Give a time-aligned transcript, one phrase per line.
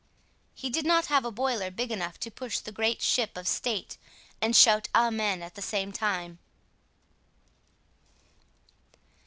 [0.55, 3.99] He did not have a boiler big enough to push the great ship of state
[4.41, 6.39] and shout Amen at the same time.